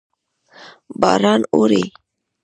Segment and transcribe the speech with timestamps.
[1.01, 1.83] باران اوري.